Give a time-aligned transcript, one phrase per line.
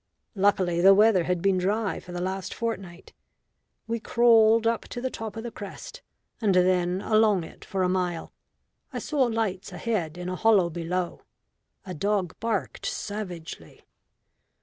[0.33, 3.13] Luckily the weather had been dry for the last fortnight.
[3.85, 6.01] We crawled up to the top of the crest
[6.41, 8.33] and then along it for a mile.
[8.91, 11.21] I saw lights ahead in a hollow below.
[11.85, 13.85] A dog barked savagely.